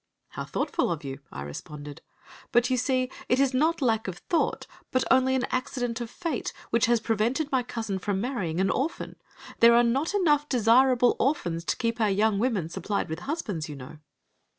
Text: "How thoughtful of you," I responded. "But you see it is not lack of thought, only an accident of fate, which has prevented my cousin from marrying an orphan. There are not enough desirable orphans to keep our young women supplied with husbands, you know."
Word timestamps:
"How 0.29 0.45
thoughtful 0.45 0.91
of 0.91 1.03
you," 1.03 1.19
I 1.31 1.43
responded. 1.43 2.01
"But 2.51 2.71
you 2.71 2.77
see 2.77 3.11
it 3.29 3.39
is 3.39 3.53
not 3.53 3.83
lack 3.83 4.07
of 4.07 4.17
thought, 4.17 4.65
only 5.11 5.35
an 5.35 5.45
accident 5.51 6.01
of 6.01 6.09
fate, 6.09 6.51
which 6.71 6.87
has 6.87 6.99
prevented 6.99 7.51
my 7.51 7.61
cousin 7.61 7.99
from 7.99 8.19
marrying 8.19 8.59
an 8.59 8.71
orphan. 8.71 9.17
There 9.59 9.75
are 9.75 9.83
not 9.83 10.15
enough 10.15 10.49
desirable 10.49 11.15
orphans 11.19 11.63
to 11.65 11.77
keep 11.77 12.01
our 12.01 12.09
young 12.09 12.39
women 12.39 12.67
supplied 12.67 13.09
with 13.09 13.19
husbands, 13.29 13.69
you 13.69 13.75
know." 13.75 13.99